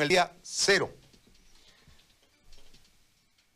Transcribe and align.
el 0.00 0.08
día 0.08 0.32
cero. 0.42 0.90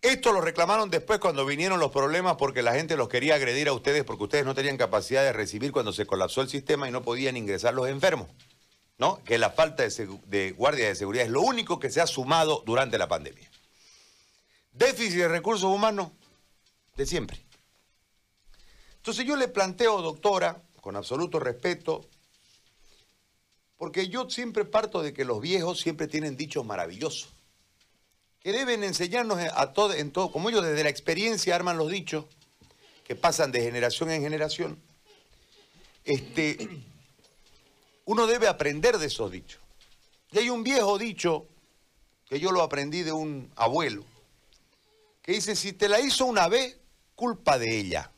Esto 0.02 0.32
lo 0.32 0.40
reclamaron 0.40 0.90
después 0.90 1.18
cuando 1.18 1.46
vinieron 1.46 1.80
los 1.80 1.90
problemas 1.90 2.36
porque 2.36 2.62
la 2.62 2.74
gente 2.74 2.96
los 2.96 3.08
quería 3.08 3.36
agredir 3.36 3.68
a 3.68 3.72
ustedes 3.72 4.04
porque 4.04 4.24
ustedes 4.24 4.44
no 4.44 4.54
tenían 4.54 4.76
capacidad 4.76 5.22
de 5.22 5.32
recibir 5.32 5.72
cuando 5.72 5.92
se 5.92 6.06
colapsó 6.06 6.42
el 6.42 6.48
sistema 6.48 6.88
y 6.88 6.92
no 6.92 7.02
podían 7.02 7.36
ingresar 7.36 7.74
los 7.74 7.88
enfermos. 7.88 8.28
¿No? 8.98 9.22
Que 9.24 9.36
la 9.36 9.50
falta 9.50 9.82
de, 9.82 10.18
de 10.26 10.52
guardia 10.52 10.88
de 10.88 10.94
seguridad 10.94 11.24
es 11.24 11.30
lo 11.30 11.42
único 11.42 11.78
que 11.78 11.90
se 11.90 12.00
ha 12.00 12.06
sumado 12.06 12.62
durante 12.64 12.98
la 12.98 13.08
pandemia. 13.08 13.50
Déficit 14.72 15.18
de 15.18 15.28
recursos 15.28 15.70
humanos 15.70 16.12
de 16.96 17.04
siempre. 17.04 17.38
Entonces 18.96 19.24
yo 19.24 19.36
le 19.36 19.48
planteo, 19.48 20.02
doctora, 20.02 20.62
con 20.80 20.96
absoluto 20.96 21.38
respeto, 21.38 22.08
porque 23.78 24.08
yo 24.08 24.28
siempre 24.30 24.64
parto 24.64 25.02
de 25.02 25.12
que 25.12 25.24
los 25.24 25.40
viejos 25.40 25.80
siempre 25.80 26.06
tienen 26.06 26.36
dichos 26.36 26.64
maravillosos 26.64 27.36
que 28.46 28.52
deben 28.52 28.84
enseñarnos 28.84 29.40
a 29.40 29.72
todo, 29.72 29.92
en 29.92 30.12
todo, 30.12 30.30
como 30.30 30.48
ellos 30.48 30.64
desde 30.64 30.84
la 30.84 30.88
experiencia 30.88 31.56
arman 31.56 31.76
los 31.76 31.90
dichos, 31.90 32.26
que 33.02 33.16
pasan 33.16 33.50
de 33.50 33.60
generación 33.60 34.08
en 34.12 34.22
generación, 34.22 34.80
este, 36.04 36.84
uno 38.04 38.28
debe 38.28 38.46
aprender 38.46 38.98
de 38.98 39.06
esos 39.06 39.32
dichos. 39.32 39.60
Y 40.30 40.38
hay 40.38 40.48
un 40.48 40.62
viejo 40.62 40.96
dicho, 40.96 41.48
que 42.28 42.38
yo 42.38 42.52
lo 42.52 42.62
aprendí 42.62 43.02
de 43.02 43.10
un 43.10 43.50
abuelo, 43.56 44.04
que 45.22 45.32
dice, 45.32 45.56
si 45.56 45.72
te 45.72 45.88
la 45.88 45.98
hizo 45.98 46.24
una 46.24 46.46
vez, 46.46 46.78
culpa 47.16 47.58
de 47.58 47.76
ella. 47.76 48.12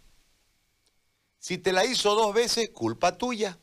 Si 1.38 1.56
te 1.56 1.72
la 1.72 1.86
hizo 1.86 2.14
dos 2.14 2.34
veces, 2.34 2.68
culpa 2.68 3.16
tuya. 3.16 3.56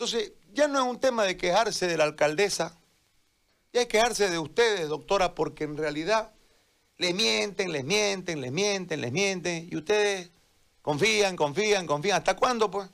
Entonces, 0.00 0.32
ya 0.52 0.68
no 0.68 0.78
es 0.78 0.84
un 0.84 1.00
tema 1.00 1.24
de 1.24 1.36
quejarse 1.36 1.88
de 1.88 1.96
la 1.96 2.04
alcaldesa, 2.04 2.78
y 3.72 3.78
hay 3.78 3.86
que 3.86 3.98
quejarse 3.98 4.30
de 4.30 4.38
ustedes, 4.38 4.88
doctora, 4.88 5.34
porque 5.34 5.64
en 5.64 5.76
realidad 5.76 6.32
les 6.98 7.16
mienten, 7.16 7.72
les 7.72 7.84
mienten, 7.84 8.40
les 8.40 8.52
mienten, 8.52 9.00
les 9.00 9.10
mienten. 9.10 9.68
Y 9.68 9.76
ustedes 9.76 10.30
confían, 10.82 11.34
confían, 11.34 11.84
confían. 11.88 12.18
¿Hasta 12.18 12.36
cuándo, 12.36 12.70
pues? 12.70 12.88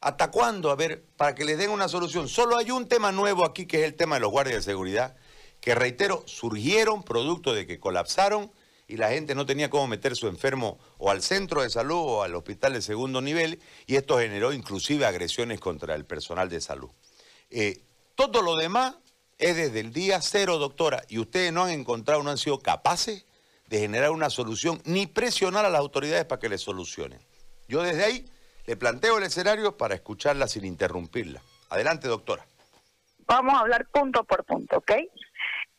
¿Hasta 0.00 0.32
cuándo? 0.32 0.72
A 0.72 0.74
ver, 0.74 1.04
para 1.16 1.36
que 1.36 1.44
les 1.44 1.56
den 1.56 1.70
una 1.70 1.86
solución. 1.86 2.28
Solo 2.28 2.56
hay 2.56 2.72
un 2.72 2.88
tema 2.88 3.12
nuevo 3.12 3.44
aquí, 3.44 3.66
que 3.66 3.78
es 3.78 3.84
el 3.84 3.94
tema 3.94 4.16
de 4.16 4.22
los 4.22 4.32
guardias 4.32 4.56
de 4.56 4.72
seguridad, 4.72 5.14
que 5.60 5.76
reitero, 5.76 6.24
surgieron 6.26 7.04
producto 7.04 7.54
de 7.54 7.64
que 7.64 7.78
colapsaron 7.78 8.50
y 8.92 8.98
la 8.98 9.08
gente 9.08 9.34
no 9.34 9.46
tenía 9.46 9.70
cómo 9.70 9.86
meter 9.86 10.14
su 10.14 10.28
enfermo 10.28 10.78
o 10.98 11.10
al 11.10 11.22
centro 11.22 11.62
de 11.62 11.70
salud 11.70 11.96
o 11.96 12.22
al 12.24 12.34
hospital 12.34 12.74
de 12.74 12.82
segundo 12.82 13.22
nivel, 13.22 13.58
y 13.86 13.96
esto 13.96 14.18
generó 14.18 14.52
inclusive 14.52 15.06
agresiones 15.06 15.60
contra 15.60 15.94
el 15.94 16.04
personal 16.04 16.50
de 16.50 16.60
salud. 16.60 16.90
Eh, 17.48 17.80
todo 18.14 18.42
lo 18.42 18.54
demás 18.54 18.96
es 19.38 19.56
desde 19.56 19.80
el 19.80 19.94
día 19.94 20.20
cero, 20.20 20.58
doctora, 20.58 21.04
y 21.08 21.18
ustedes 21.18 21.54
no 21.54 21.64
han 21.64 21.70
encontrado, 21.70 22.22
no 22.22 22.28
han 22.28 22.36
sido 22.36 22.58
capaces 22.58 23.24
de 23.68 23.78
generar 23.78 24.10
una 24.10 24.28
solución 24.28 24.82
ni 24.84 25.06
presionar 25.06 25.64
a 25.64 25.70
las 25.70 25.80
autoridades 25.80 26.26
para 26.26 26.38
que 26.38 26.50
les 26.50 26.60
solucionen. 26.60 27.18
Yo 27.68 27.82
desde 27.82 28.04
ahí 28.04 28.26
le 28.66 28.76
planteo 28.76 29.16
el 29.16 29.24
escenario 29.24 29.78
para 29.78 29.94
escucharla 29.94 30.48
sin 30.48 30.66
interrumpirla. 30.66 31.40
Adelante, 31.70 32.08
doctora. 32.08 32.44
Vamos 33.20 33.54
a 33.54 33.60
hablar 33.60 33.86
punto 33.90 34.22
por 34.24 34.44
punto, 34.44 34.76
¿ok? 34.76 34.92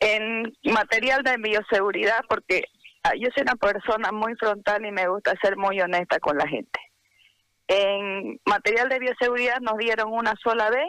En 0.00 0.52
material 0.64 1.22
de 1.22 1.36
bioseguridad, 1.36 2.18
porque 2.28 2.64
yo 3.12 3.28
soy 3.34 3.42
una 3.42 3.56
persona 3.56 4.12
muy 4.12 4.34
frontal 4.36 4.84
y 4.84 4.92
me 4.92 5.08
gusta 5.08 5.34
ser 5.42 5.56
muy 5.56 5.80
honesta 5.80 6.18
con 6.20 6.38
la 6.38 6.48
gente. 6.48 6.80
En 7.68 8.40
material 8.44 8.88
de 8.88 8.98
bioseguridad 8.98 9.60
nos 9.60 9.78
dieron 9.78 10.12
una 10.12 10.34
sola 10.42 10.70
vez 10.70 10.88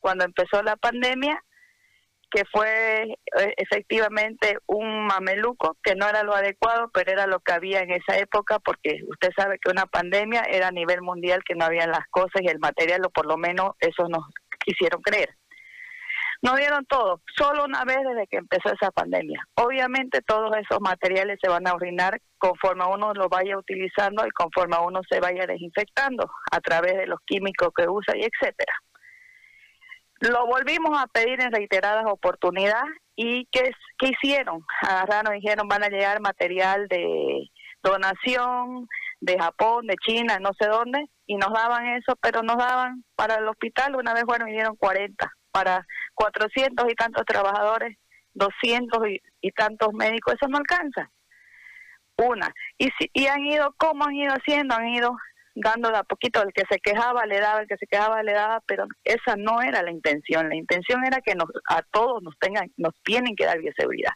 cuando 0.00 0.24
empezó 0.24 0.62
la 0.62 0.76
pandemia 0.76 1.42
que 2.30 2.42
fue 2.52 3.02
eh, 3.04 3.54
efectivamente 3.56 4.58
un 4.66 5.06
mameluco, 5.06 5.76
que 5.82 5.94
no 5.94 6.08
era 6.08 6.22
lo 6.22 6.34
adecuado, 6.34 6.90
pero 6.92 7.12
era 7.12 7.26
lo 7.26 7.40
que 7.40 7.52
había 7.52 7.80
en 7.80 7.92
esa 7.92 8.18
época, 8.18 8.58
porque 8.58 9.00
usted 9.08 9.30
sabe 9.36 9.58
que 9.58 9.70
una 9.70 9.86
pandemia 9.86 10.42
era 10.50 10.68
a 10.68 10.72
nivel 10.72 11.02
mundial, 11.02 11.42
que 11.44 11.54
no 11.54 11.64
habían 11.64 11.90
las 11.90 12.06
cosas 12.10 12.42
y 12.42 12.48
el 12.48 12.58
material, 12.58 13.04
o 13.06 13.10
por 13.10 13.26
lo 13.26 13.36
menos 13.36 13.72
eso 13.80 14.08
nos 14.08 14.24
quisieron 14.64 15.00
creer. 15.02 15.30
No 16.42 16.54
dieron 16.56 16.84
todo, 16.86 17.20
solo 17.36 17.64
una 17.64 17.84
vez 17.84 17.98
desde 18.08 18.26
que 18.26 18.36
empezó 18.36 18.72
esa 18.72 18.90
pandemia. 18.90 19.42
Obviamente 19.54 20.20
todos 20.22 20.54
esos 20.56 20.80
materiales 20.80 21.38
se 21.42 21.48
van 21.48 21.66
a 21.66 21.74
orinar 21.74 22.20
conforme 22.38 22.84
uno 22.84 23.14
lo 23.14 23.28
vaya 23.28 23.56
utilizando 23.56 24.26
y 24.26 24.30
conforme 24.30 24.76
uno 24.78 25.00
se 25.08 25.20
vaya 25.20 25.46
desinfectando 25.46 26.30
a 26.52 26.60
través 26.60 26.96
de 26.96 27.06
los 27.06 27.20
químicos 27.24 27.70
que 27.74 27.88
usa 27.88 28.14
y 28.16 28.20
etcétera. 28.24 28.72
Lo 30.20 30.46
volvimos 30.46 30.98
a 30.98 31.06
pedir 31.06 31.40
en 31.40 31.52
reiteradas 31.52 32.04
oportunidades 32.06 32.94
y 33.16 33.46
¿qué, 33.46 33.70
qué 33.98 34.08
hicieron? 34.08 34.60
Agarraron 34.82 35.34
y 35.34 35.40
dijeron 35.40 35.68
van 35.68 35.84
a 35.84 35.88
llegar 35.88 36.20
material 36.20 36.86
de 36.88 37.50
donación 37.82 38.88
de 39.20 39.38
Japón, 39.38 39.86
de 39.86 39.94
China, 39.96 40.38
no 40.40 40.50
sé 40.58 40.68
dónde, 40.68 41.04
y 41.26 41.36
nos 41.36 41.52
daban 41.52 41.86
eso, 41.96 42.14
pero 42.20 42.42
nos 42.42 42.56
daban 42.56 43.04
para 43.14 43.36
el 43.36 43.48
hospital, 43.48 43.96
una 43.96 44.14
vez 44.14 44.24
bueno, 44.24 44.46
dieron 44.46 44.76
40, 44.76 45.30
para 45.56 45.86
400 46.12 46.86
y 46.90 46.94
tantos 46.94 47.24
trabajadores, 47.24 47.96
200 48.34 48.98
y, 49.40 49.50
tantos 49.52 49.94
médicos, 49.94 50.34
eso 50.34 50.48
no 50.50 50.58
alcanza. 50.58 51.10
Una. 52.18 52.52
Y, 52.76 52.90
si, 52.98 53.10
y 53.14 53.26
han 53.26 53.40
ido, 53.40 53.74
¿cómo 53.78 54.04
han 54.04 54.14
ido 54.14 54.34
haciendo? 54.34 54.74
Han 54.74 54.88
ido 54.88 55.16
dándole 55.54 55.96
a 55.96 56.02
poquito, 56.02 56.42
el 56.42 56.52
que 56.52 56.64
se 56.70 56.78
quejaba 56.78 57.24
le 57.24 57.40
daba, 57.40 57.62
el 57.62 57.68
que 57.68 57.78
se 57.78 57.86
quejaba 57.86 58.22
le 58.22 58.34
daba, 58.34 58.60
pero 58.66 58.84
esa 59.02 59.34
no 59.38 59.62
era 59.62 59.82
la 59.82 59.90
intención. 59.90 60.50
La 60.50 60.56
intención 60.56 61.06
era 61.06 61.22
que 61.22 61.34
nos, 61.34 61.48
a 61.70 61.80
todos 61.90 62.22
nos 62.22 62.38
tengan, 62.38 62.70
nos 62.76 62.92
tienen 63.02 63.34
que 63.34 63.46
dar 63.46 63.58
bioseguridad. 63.58 64.12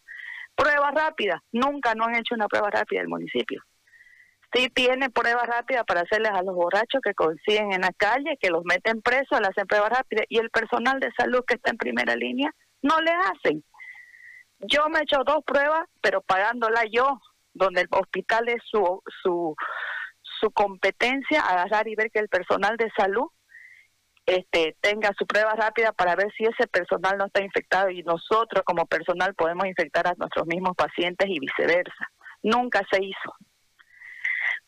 Prueba 0.54 0.90
rápida, 0.90 1.42
nunca 1.52 1.94
no 1.94 2.04
han 2.04 2.16
hecho 2.16 2.34
una 2.34 2.48
prueba 2.48 2.68
rápida 2.68 3.00
del 3.00 3.08
municipio. 3.08 3.62
Sí 4.52 4.68
tiene 4.70 5.10
pruebas 5.10 5.46
rápidas 5.46 5.84
para 5.84 6.00
hacerles 6.00 6.32
a 6.32 6.42
los 6.42 6.54
borrachos 6.54 7.00
que 7.02 7.14
consiguen 7.14 7.72
en 7.72 7.82
la 7.82 7.92
calle, 7.96 8.36
que 8.40 8.50
los 8.50 8.64
meten 8.64 9.00
presos, 9.00 9.40
le 9.40 9.46
hacen 9.46 9.66
pruebas 9.66 9.90
rápidas, 9.90 10.26
y 10.28 10.38
el 10.38 10.50
personal 10.50 10.98
de 10.98 11.10
salud 11.16 11.44
que 11.46 11.54
está 11.54 11.70
en 11.70 11.76
primera 11.76 12.16
línea 12.16 12.50
no 12.82 13.00
le 13.00 13.12
hacen. 13.12 13.64
Yo 14.60 14.88
me 14.88 14.98
he 14.98 15.02
hecho 15.02 15.22
dos 15.24 15.44
pruebas, 15.44 15.86
pero 16.00 16.20
pagándola 16.20 16.84
yo, 16.90 17.20
donde 17.54 17.82
el 17.82 17.88
hospital 17.90 18.48
es 18.48 18.62
su, 18.64 19.02
su, 19.22 19.54
su 20.22 20.50
competencia, 20.50 21.40
agarrar 21.42 21.86
y 21.88 21.94
ver 21.94 22.10
que 22.10 22.18
el 22.18 22.28
personal 22.28 22.76
de 22.76 22.90
salud 22.96 23.28
este, 24.26 24.76
tenga 24.80 25.10
su 25.18 25.26
prueba 25.26 25.54
rápida 25.54 25.92
para 25.92 26.14
ver 26.14 26.28
si 26.36 26.44
ese 26.44 26.66
personal 26.68 27.18
no 27.18 27.26
está 27.26 27.42
infectado 27.42 27.90
y 27.90 28.02
nosotros 28.02 28.62
como 28.64 28.86
personal 28.86 29.34
podemos 29.34 29.66
infectar 29.66 30.06
a 30.06 30.14
nuestros 30.16 30.46
mismos 30.46 30.76
pacientes 30.76 31.28
y 31.28 31.38
viceversa. 31.38 32.10
Nunca 32.42 32.82
se 32.90 33.02
hizo. 33.02 33.34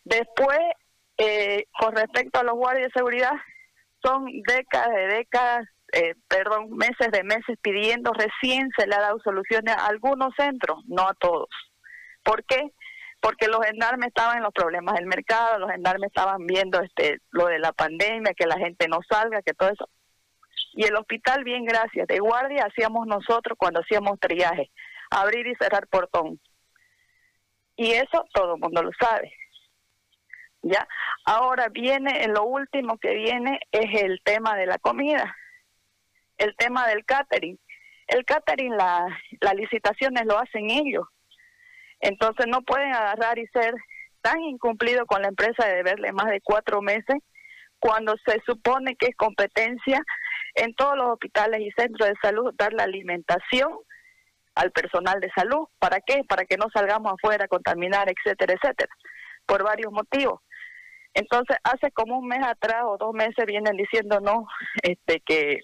Después, 0.05 0.59
eh, 1.19 1.65
con 1.79 1.95
respecto 1.95 2.41
a 2.41 2.45
los 2.45 2.55
guardias 2.55 2.89
de 2.89 2.99
seguridad, 2.99 3.33
son 4.03 4.27
décadas 4.47 4.95
de 4.95 5.07
décadas, 5.07 5.69
eh, 5.93 6.15
perdón, 6.29 6.71
meses 6.77 7.09
de 7.13 7.23
meses 7.23 7.57
pidiendo, 7.63 8.13
recién 8.13 8.69
se 8.77 8.87
le 8.87 8.95
ha 8.95 9.01
dado 9.01 9.19
soluciones 9.21 9.77
a 9.77 9.87
algunos 9.87 10.35
centros, 10.37 10.79
no 10.87 11.03
a 11.03 11.15
todos. 11.15 11.49
¿Por 12.23 12.45
qué? 12.45 12.71
porque 13.23 13.47
los 13.47 13.65
gendarmes 13.65 14.09
estaban 14.09 14.39
en 14.39 14.43
los 14.43 14.53
problemas 14.53 14.97
del 14.97 15.07
mercado, 15.07 15.61
los 15.61 15.71
gendarmes 15.71 16.09
estaban 16.09 16.45
viendo 16.45 16.81
este 16.81 17.19
lo 17.31 17.47
de 17.47 17.61
la 17.61 17.73
pandemia, 17.73 18.35
que 18.35 18.47
la 18.47 18.59
gente 18.59 18.89
no 18.89 18.99
salga, 19.09 19.43
que 19.43 19.55
todo 19.55 19.71
eso. 19.71 19.89
Y 20.73 20.85
el 20.85 20.97
hospital, 20.97 21.45
bien 21.45 21.65
gracias, 21.65 22.09
de 22.09 22.19
guardia 22.19 22.65
hacíamos 22.65 23.07
nosotros 23.07 23.57
cuando 23.57 23.81
hacíamos 23.81 24.19
triaje, 24.19 24.73
abrir 25.09 25.47
y 25.47 25.55
cerrar 25.55 25.87
portón. 25.87 26.41
Y 27.77 27.93
eso 27.93 28.25
todo 28.35 28.57
el 28.57 28.61
mundo 28.61 28.83
lo 28.83 28.91
sabe. 28.99 29.33
¿Ya? 30.63 30.87
Ahora 31.25 31.69
viene, 31.69 32.27
lo 32.29 32.45
último 32.45 32.99
que 32.99 33.15
viene 33.15 33.59
es 33.73 34.03
el 34.03 34.21
tema 34.25 34.57
de 34.57 34.67
la 34.67 34.79
comida, 34.79 35.37
el 36.39 36.55
tema 36.57 36.87
del 36.87 37.05
catering. 37.05 37.59
El 38.07 38.25
catering, 38.25 38.77
la, 38.77 39.07
las 39.41 39.55
licitaciones 39.55 40.25
lo 40.27 40.39
hacen 40.39 40.71
ellos 40.71 41.07
entonces 42.03 42.47
no 42.49 42.63
pueden 42.63 42.93
agarrar 42.93 43.39
y 43.39 43.47
ser 43.47 43.75
tan 44.21 44.41
incumplidos 44.41 45.07
con 45.07 45.23
la 45.23 45.29
empresa 45.29 45.67
de 45.67 45.77
deberle 45.77 46.13
más 46.13 46.27
de 46.27 46.41
cuatro 46.43 46.83
meses 46.83 47.17
cuando 47.79 48.15
se 48.27 48.41
supone 48.45 48.97
que 48.97 49.07
es 49.07 49.17
competencia 49.17 50.03
en 50.55 50.75
todos 50.75 50.97
los 50.97 51.07
hospitales 51.13 51.61
y 51.61 51.71
centros 51.73 52.09
de 52.09 52.15
salud 52.21 52.53
dar 52.57 52.73
la 52.73 52.85
alimentación 52.85 53.73
al 54.55 54.71
personal 54.73 55.21
de 55.21 55.31
salud. 55.35 55.67
¿Para 55.79 56.01
qué? 56.01 56.23
Para 56.29 56.45
que 56.45 56.57
no 56.57 56.67
salgamos 56.73 57.15
afuera 57.15 57.47
a 57.47 57.49
contaminar, 57.49 58.09
etcétera, 58.09 58.55
etcétera, 58.55 58.93
por 59.47 59.65
varios 59.65 59.93
motivos. 59.93 60.41
Entonces, 61.15 61.57
hace 61.63 61.91
como 61.93 62.19
un 62.19 62.29
mes 62.29 62.45
atrás 62.45 62.83
o 62.85 62.97
dos 62.97 63.13
meses 63.13 63.45
vienen 63.47 63.77
diciendo 63.77 64.21
no, 64.21 64.47
este, 64.83 65.21
que 65.21 65.61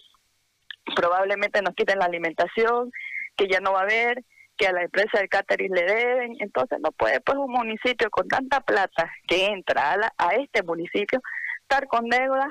probablemente 0.95 1.63
nos 1.63 1.75
quiten 1.75 1.99
la 1.99 2.07
alimentación, 2.07 2.91
que 3.37 3.49
ya 3.49 3.61
no 3.61 3.73
va 3.73 3.81
a 3.81 3.83
haber, 3.83 4.25
que 4.57 4.67
a 4.67 4.73
la 4.73 4.83
empresa 4.83 5.19
del 5.19 5.29
catering 5.29 5.73
le 5.73 5.85
deben, 5.85 6.37
entonces 6.41 6.79
no 6.81 6.91
puede 6.93 7.21
pues 7.21 7.39
un 7.39 7.53
municipio 7.53 8.11
con 8.11 8.27
tanta 8.29 8.61
plata 8.61 9.11
que 9.27 9.47
entra 9.47 9.93
a, 9.93 10.13
a 10.19 10.35
este 10.35 10.63
municipio 10.63 11.21
estar 11.63 11.87
con 11.87 12.09
deudas 12.09 12.49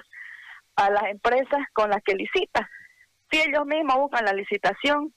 a 0.77 0.89
las 0.89 1.03
empresas 1.05 1.59
con 1.73 1.89
las 1.89 2.01
que 2.03 2.15
licita. 2.15 2.69
Si 3.29 3.41
ellos 3.41 3.65
mismos 3.65 3.97
buscan 3.97 4.25
la 4.25 4.31
licitación, 4.31 5.13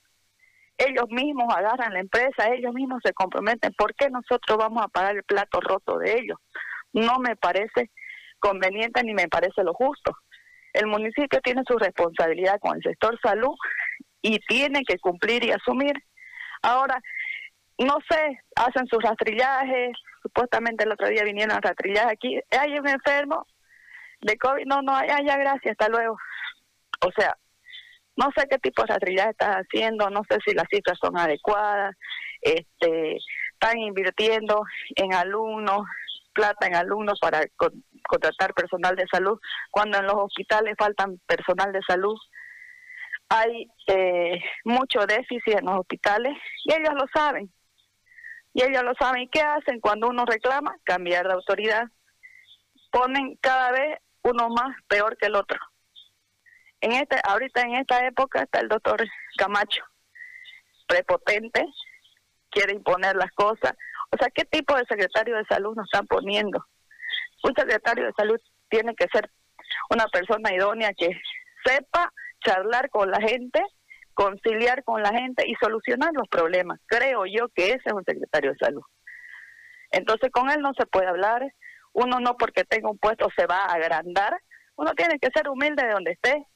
ellos 0.78 1.06
mismos 1.10 1.54
agarran 1.54 1.92
la 1.92 2.00
empresa, 2.00 2.48
ellos 2.52 2.72
mismos 2.72 3.00
se 3.04 3.12
comprometen, 3.12 3.72
¿por 3.74 3.94
qué 3.94 4.10
nosotros 4.10 4.58
vamos 4.58 4.82
a 4.82 4.88
pagar 4.88 5.16
el 5.16 5.22
plato 5.24 5.60
roto 5.60 5.98
de 5.98 6.18
ellos? 6.18 6.38
No 6.92 7.18
me 7.18 7.36
parece 7.36 7.90
conveniente 8.38 9.02
ni 9.04 9.14
me 9.14 9.28
parece 9.28 9.62
lo 9.62 9.74
justo. 9.74 10.12
El 10.72 10.86
municipio 10.86 11.40
tiene 11.42 11.62
su 11.66 11.76
responsabilidad 11.78 12.58
con 12.60 12.76
el 12.76 12.82
sector 12.82 13.18
salud 13.22 13.54
y 14.22 14.38
tiene 14.40 14.82
que 14.84 14.98
cumplir 14.98 15.44
y 15.44 15.50
asumir. 15.50 15.94
Ahora, 16.62 17.00
no 17.78 17.98
sé, 18.08 18.40
hacen 18.56 18.86
sus 18.86 19.02
rastrillajes, 19.02 19.92
supuestamente 20.22 20.84
el 20.84 20.92
otro 20.92 21.08
día 21.08 21.24
vinieron 21.24 21.56
a 21.56 21.60
rastrillar 21.60 22.08
aquí, 22.08 22.38
hay 22.50 22.78
un 22.78 22.86
enfermo 22.86 23.46
de 24.20 24.36
COVID, 24.36 24.66
no, 24.66 24.82
no, 24.82 25.00
ya, 25.06 25.18
ya, 25.24 25.36
gracias, 25.38 25.72
hasta 25.72 25.88
luego. 25.88 26.16
O 27.06 27.10
sea, 27.12 27.34
no 28.16 28.30
sé 28.36 28.46
qué 28.50 28.58
tipo 28.58 28.82
de 28.82 28.88
rastrillaje 28.88 29.30
están 29.30 29.52
haciendo, 29.54 30.10
no 30.10 30.22
sé 30.28 30.38
si 30.44 30.54
las 30.54 30.66
cifras 30.70 30.98
son 31.00 31.16
adecuadas, 31.16 31.96
este, 32.42 33.16
están 33.54 33.78
invirtiendo 33.78 34.62
en 34.96 35.14
alumnos, 35.14 35.86
plata 36.40 36.66
en 36.66 36.74
alumnos 36.74 37.18
para 37.20 37.42
contratar 38.08 38.54
personal 38.54 38.96
de 38.96 39.06
salud, 39.12 39.38
cuando 39.70 39.98
en 39.98 40.06
los 40.06 40.14
hospitales 40.14 40.74
faltan 40.78 41.18
personal 41.26 41.70
de 41.70 41.82
salud. 41.86 42.16
Hay 43.28 43.68
eh, 43.86 44.40
mucho 44.64 45.06
déficit 45.06 45.58
en 45.58 45.66
los 45.66 45.80
hospitales 45.80 46.32
y 46.64 46.72
ellos 46.72 46.94
lo 46.94 47.06
saben. 47.14 47.52
Y 48.54 48.62
ellos 48.62 48.82
lo 48.82 48.94
saben. 48.94 49.22
¿Y 49.22 49.28
qué 49.28 49.42
hacen 49.42 49.80
cuando 49.80 50.08
uno 50.08 50.24
reclama? 50.24 50.74
Cambiar 50.82 51.26
de 51.26 51.34
autoridad. 51.34 51.84
Ponen 52.90 53.36
cada 53.40 53.70
vez 53.70 53.98
uno 54.22 54.48
más 54.48 54.74
peor 54.88 55.16
que 55.18 55.26
el 55.26 55.36
otro. 55.36 55.58
En 56.80 56.92
este, 56.92 57.16
ahorita 57.22 57.60
en 57.60 57.74
esta 57.74 58.04
época 58.06 58.42
está 58.42 58.60
el 58.60 58.68
doctor 58.68 59.06
Camacho, 59.36 59.84
prepotente, 60.88 61.66
quiere 62.50 62.72
imponer 62.72 63.14
las 63.16 63.30
cosas. 63.32 63.74
O 64.12 64.16
sea, 64.18 64.28
¿qué 64.34 64.44
tipo 64.44 64.76
de 64.76 64.84
secretario 64.86 65.36
de 65.36 65.44
salud 65.44 65.74
nos 65.76 65.86
están 65.86 66.06
poniendo? 66.06 66.64
Un 67.42 67.54
secretario 67.54 68.06
de 68.06 68.12
salud 68.12 68.40
tiene 68.68 68.94
que 68.94 69.06
ser 69.12 69.30
una 69.88 70.06
persona 70.06 70.52
idónea 70.52 70.92
que 70.96 71.10
sepa 71.64 72.12
charlar 72.44 72.90
con 72.90 73.10
la 73.10 73.20
gente, 73.20 73.62
conciliar 74.14 74.82
con 74.84 75.02
la 75.02 75.10
gente 75.10 75.44
y 75.46 75.54
solucionar 75.54 76.10
los 76.12 76.28
problemas. 76.28 76.80
Creo 76.86 77.24
yo 77.26 77.48
que 77.54 77.68
ese 77.68 77.82
es 77.86 77.92
un 77.92 78.04
secretario 78.04 78.52
de 78.52 78.58
salud. 78.58 78.82
Entonces 79.90 80.30
con 80.30 80.50
él 80.50 80.60
no 80.60 80.72
se 80.74 80.86
puede 80.86 81.06
hablar, 81.06 81.42
uno 81.92 82.20
no 82.20 82.36
porque 82.36 82.64
tenga 82.64 82.90
un 82.90 82.98
puesto 82.98 83.28
se 83.36 83.46
va 83.46 83.64
a 83.64 83.74
agrandar, 83.74 84.36
uno 84.76 84.92
tiene 84.94 85.18
que 85.18 85.30
ser 85.34 85.48
humilde 85.48 85.84
de 85.84 85.92
donde 85.92 86.12
esté 86.12 86.46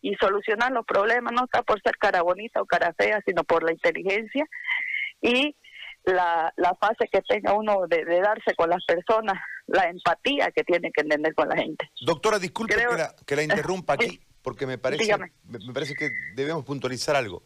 y 0.00 0.14
solucionar 0.14 0.72
los 0.72 0.86
problemas, 0.86 1.32
no 1.32 1.44
está 1.44 1.62
por 1.62 1.80
ser 1.82 1.96
cara 1.98 2.22
bonita 2.22 2.62
o 2.62 2.66
cara 2.66 2.94
fea, 2.96 3.20
sino 3.26 3.42
por 3.44 3.64
la 3.64 3.72
inteligencia 3.72 4.44
y 5.20 5.56
la, 6.08 6.52
la 6.56 6.74
fase 6.74 7.08
que 7.10 7.20
tenga 7.22 7.52
uno 7.52 7.86
de, 7.86 8.04
darse 8.20 8.54
con 8.56 8.70
las 8.70 8.84
personas, 8.84 9.34
la 9.66 9.84
empatía 9.84 10.50
que 10.50 10.64
tiene 10.64 10.90
que 10.90 11.02
entender 11.02 11.34
con 11.34 11.48
la 11.48 11.56
gente. 11.56 11.90
Doctora, 12.00 12.38
disculpe 12.38 12.74
que, 13.26 13.36
la, 13.36 13.42
interrumpa 13.42 13.94
aquí, 13.94 14.20
porque 14.42 14.66
me 14.66 14.78
parece, 14.78 15.14
me 15.44 15.72
parece 15.72 15.94
que 15.94 16.10
debemos 16.34 16.64
puntualizar 16.64 17.14
algo. 17.14 17.42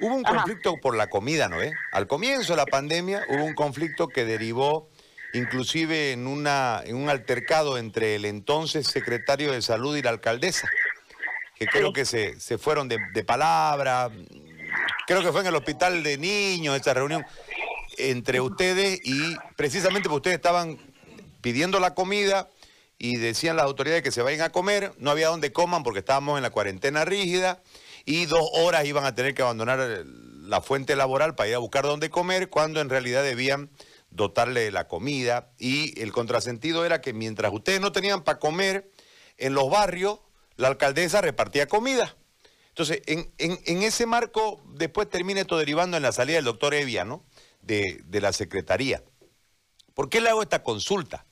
Hubo 0.00 0.14
un 0.14 0.22
conflicto 0.22 0.74
por 0.82 0.96
la 0.96 1.08
comida, 1.08 1.48
¿no? 1.48 1.62
Eh? 1.62 1.72
Al 1.92 2.06
comienzo 2.06 2.52
de 2.52 2.56
la 2.56 2.66
pandemia 2.66 3.22
hubo 3.28 3.44
un 3.44 3.54
conflicto 3.54 4.08
que 4.08 4.24
derivó 4.24 4.90
inclusive 5.32 6.12
en, 6.12 6.26
una, 6.26 6.82
en 6.84 6.96
un 6.96 7.08
altercado 7.08 7.78
entre 7.78 8.16
el 8.16 8.24
entonces 8.24 8.86
secretario 8.86 9.52
de 9.52 9.62
Salud 9.62 9.96
y 9.96 10.02
la 10.02 10.10
alcaldesa, 10.10 10.68
que 11.56 11.66
creo 11.66 11.92
que 11.92 12.04
se, 12.04 12.38
se 12.38 12.58
fueron 12.58 12.88
de, 12.88 12.98
de, 13.12 13.24
palabra, 13.24 14.10
creo 15.06 15.22
que 15.22 15.32
fue 15.32 15.40
en 15.40 15.48
el 15.48 15.56
hospital 15.56 16.02
de 16.02 16.18
niños 16.18 16.76
esa 16.76 16.94
reunión 16.94 17.24
entre 17.98 18.40
ustedes 18.40 19.00
y 19.04 19.36
precisamente 19.56 20.08
porque 20.08 20.16
ustedes 20.16 20.36
estaban 20.36 20.78
pidiendo 21.40 21.80
la 21.80 21.94
comida 21.94 22.48
y 22.98 23.16
decían 23.16 23.56
las 23.56 23.66
autoridades 23.66 24.02
que 24.02 24.12
se 24.12 24.22
vayan 24.22 24.42
a 24.42 24.50
comer, 24.50 24.92
no 24.98 25.10
había 25.10 25.28
donde 25.28 25.52
coman 25.52 25.82
porque 25.82 25.98
estábamos 25.98 26.36
en 26.38 26.42
la 26.42 26.50
cuarentena 26.50 27.04
rígida 27.04 27.62
y 28.04 28.26
dos 28.26 28.48
horas 28.54 28.84
iban 28.84 29.04
a 29.04 29.14
tener 29.14 29.34
que 29.34 29.42
abandonar 29.42 30.04
la 30.06 30.60
fuente 30.60 30.96
laboral 30.96 31.34
para 31.34 31.48
ir 31.48 31.54
a 31.54 31.58
buscar 31.58 31.84
dónde 31.84 32.10
comer 32.10 32.48
cuando 32.48 32.80
en 32.80 32.88
realidad 32.88 33.22
debían 33.22 33.70
dotarle 34.10 34.60
de 34.60 34.70
la 34.70 34.86
comida 34.86 35.50
y 35.58 36.00
el 36.00 36.12
contrasentido 36.12 36.84
era 36.84 37.00
que 37.00 37.12
mientras 37.12 37.52
ustedes 37.52 37.80
no 37.80 37.92
tenían 37.92 38.22
para 38.22 38.38
comer 38.38 38.90
en 39.38 39.54
los 39.54 39.68
barrios, 39.68 40.20
la 40.56 40.68
alcaldesa 40.68 41.20
repartía 41.20 41.66
comida. 41.66 42.16
Entonces, 42.68 43.02
en, 43.06 43.30
en, 43.38 43.82
ese 43.82 44.04
marco, 44.04 44.60
después 44.74 45.08
termina 45.08 45.40
esto 45.40 45.56
derivando 45.56 45.96
en 45.96 46.02
la 46.02 46.10
salida 46.10 46.36
del 46.36 46.44
doctor 46.44 46.74
Evia, 46.74 47.04
¿no? 47.04 47.24
De, 47.64 48.00
de, 48.04 48.20
la 48.20 48.32
Secretaría. 48.32 49.02
¿Por 49.94 50.08
qué 50.08 50.20
le 50.20 50.28
hago 50.28 50.42
esta 50.42 50.62
consulta? 50.62 51.26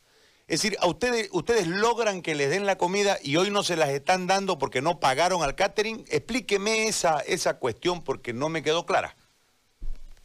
Es 0.46 0.62
decir, 0.62 0.79
a 0.81 0.87
ustedes, 0.87 1.29
ustedes 1.32 1.67
logran 1.67 2.23
que 2.23 2.34
les 2.34 2.50
den 2.50 2.67
la 2.67 2.76
comida 2.76 3.17
y 3.23 3.37
hoy 3.37 3.50
no 3.50 3.62
se 3.62 3.76
las 3.76 3.90
están 3.90 4.26
dando 4.26 4.58
porque 4.58 4.82
no 4.82 5.00
pagaron 5.00 5.43
al 5.43 5.55
catering. 5.55 6.05
Explíqueme 6.08 6.88
esa, 6.88 7.20
esa 7.20 7.58
cuestión 7.58 8.02
porque 8.02 8.32
no 8.32 8.49
me 8.49 8.62
quedó 8.62 8.84
clara. 8.84 9.17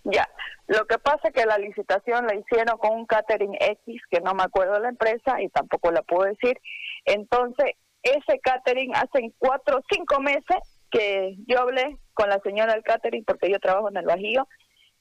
Ya, 0.04 0.28
lo 0.68 0.86
que 0.86 0.98
pasa 1.00 1.30
es 1.30 1.34
que 1.34 1.46
la 1.46 1.58
licitación 1.58 2.28
la 2.28 2.36
hicieron 2.36 2.78
con 2.78 2.94
un 2.94 3.06
catering 3.06 3.56
X, 3.60 4.02
que 4.10 4.20
no 4.20 4.34
me 4.34 4.44
acuerdo 4.44 4.80
la 4.80 4.90
empresa 4.90 5.42
y 5.42 5.50
tampoco 5.50 5.92
la 5.92 6.02
puedo 6.02 6.24
decir. 6.30 6.60
Entonces, 7.06 7.72
ese 8.04 8.40
catering 8.40 8.96
hace 8.96 9.34
cuatro 9.38 9.78
o 9.78 9.84
cinco 9.90 10.20
meses 10.20 10.58
que 10.92 11.36
yo 11.48 11.60
hablé 11.60 11.98
con 12.14 12.30
la 12.30 12.40
señora 12.40 12.74
del 12.74 12.84
catering, 12.84 13.24
porque 13.24 13.50
yo 13.50 13.60
trabajo 13.60 13.90
en 13.90 13.98
el 13.98 14.06
Bajío, 14.06 14.48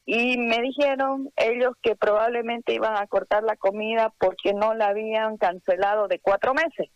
y 0.06 0.38
me 0.38 0.62
dijeron 0.62 1.30
ellos 1.36 1.74
que 1.82 1.96
probablemente 1.96 2.72
iban 2.72 2.96
a 2.96 3.06
cortar 3.06 3.42
la 3.42 3.56
comida 3.56 4.14
porque 4.18 4.54
no 4.54 4.72
la 4.72 4.88
habían 4.88 5.36
cancelado 5.36 6.08
de 6.08 6.20
cuatro 6.20 6.54
meses. 6.54 6.90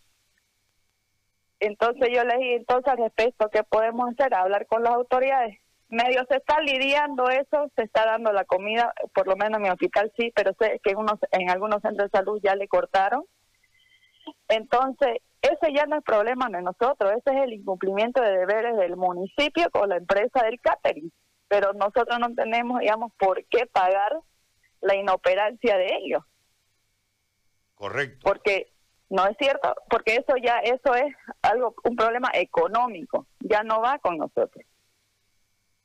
Entonces 1.59 2.09
yo 2.15 2.25
les 2.25 2.39
dije, 2.39 2.57
entonces 2.57 2.91
al 2.91 2.99
respecto, 2.99 3.51
¿qué 3.51 3.63
podemos 3.65 4.11
hacer? 4.11 4.33
Hablar 4.33 4.67
con 4.67 4.83
las 4.83 4.95
autoridades 4.95 5.59
medio 5.91 6.25
se 6.29 6.37
está 6.37 6.61
lidiando 6.61 7.29
eso, 7.29 7.71
se 7.77 7.83
está 7.83 8.07
dando 8.07 8.33
la 8.33 8.45
comida, 8.45 8.95
por 9.13 9.27
lo 9.27 9.37
menos 9.37 9.59
en 9.59 9.63
mi 9.65 9.71
hospital 9.71 10.13
sí, 10.17 10.33
pero 10.35 10.53
sé 10.59 10.81
que 10.83 10.91
en, 10.93 10.99
unos, 10.99 11.19
en 11.33 11.51
algunos 11.51 11.83
centros 11.83 12.11
de 12.11 12.19
salud 12.19 12.41
ya 12.43 12.55
le 12.55 12.69
cortaron. 12.69 13.25
Entonces, 14.49 15.19
ese 15.43 15.73
ya 15.75 15.87
no 15.87 15.97
es 15.97 16.05
problema 16.05 16.49
de 16.49 16.63
nosotros, 16.63 17.13
ese 17.13 17.37
es 17.37 17.45
el 17.45 17.55
incumplimiento 17.55 18.23
de 18.23 18.39
deberes 18.39 18.77
del 18.77 18.97
municipio 18.97 19.69
con 19.71 19.89
la 19.89 19.97
empresa 19.97 20.45
del 20.45 20.61
catering. 20.61 21.11
Pero 21.51 21.73
nosotros 21.73 22.17
no 22.21 22.33
tenemos, 22.33 22.79
digamos, 22.79 23.13
por 23.19 23.45
qué 23.47 23.67
pagar 23.67 24.21
la 24.81 24.95
inoperancia 24.95 25.77
de 25.77 25.89
ellos. 26.01 26.23
Correcto. 27.75 28.21
Porque 28.23 28.73
no 29.09 29.27
es 29.27 29.37
cierto, 29.37 29.75
porque 29.91 30.15
eso 30.15 30.37
ya 30.41 30.61
eso 30.61 30.95
es 30.95 31.13
algo 31.43 31.75
un 31.83 31.97
problema 31.97 32.31
económico, 32.35 33.27
ya 33.41 33.65
no 33.65 33.81
va 33.81 33.99
con 33.99 34.17
nosotros. 34.17 34.65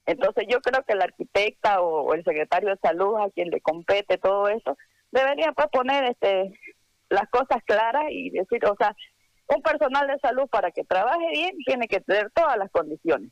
Entonces 0.05 0.45
yo 0.47 0.61
creo 0.61 0.83
que 0.83 0.93
el 0.93 1.01
arquitecta 1.01 1.81
o, 1.81 2.13
el 2.13 2.23
secretario 2.23 2.69
de 2.69 2.77
salud 2.77 3.15
a 3.15 3.31
quien 3.31 3.49
le 3.49 3.59
compete 3.59 4.19
todo 4.19 4.47
eso 4.47 4.77
debería 5.09 5.51
pues 5.53 5.67
poner 5.71 6.03
este 6.03 6.59
las 7.09 7.27
cosas 7.29 7.63
claras 7.65 8.05
y 8.11 8.29
decir, 8.29 8.63
o 8.67 8.75
sea, 8.77 8.95
un 9.47 9.63
personal 9.63 10.05
de 10.05 10.19
salud 10.19 10.47
para 10.47 10.69
que 10.69 10.83
trabaje 10.83 11.25
bien 11.31 11.57
tiene 11.65 11.87
que 11.87 12.01
tener 12.01 12.29
todas 12.35 12.55
las 12.57 12.69
condiciones. 12.69 13.31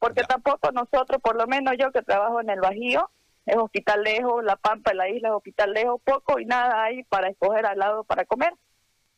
Porque 0.00 0.22
tampoco 0.22 0.72
nosotros, 0.72 1.20
por 1.22 1.36
lo 1.36 1.46
menos 1.46 1.74
yo 1.78 1.92
que 1.92 2.02
trabajo 2.02 2.40
en 2.40 2.50
el 2.50 2.60
Bajío, 2.60 3.08
es 3.46 3.56
hospital 3.56 4.02
lejos, 4.02 4.42
La 4.42 4.56
Pampa, 4.56 4.94
la 4.94 5.08
isla 5.08 5.28
es 5.28 5.34
hospital 5.34 5.72
lejos, 5.72 6.00
poco 6.02 6.40
y 6.40 6.46
nada 6.46 6.82
hay 6.82 7.04
para 7.04 7.28
escoger 7.28 7.66
al 7.66 7.78
lado 7.78 8.02
para 8.04 8.24
comer. 8.24 8.52